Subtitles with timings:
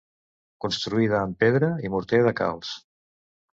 [0.65, 2.75] Construïda amb pedra i morter de calç.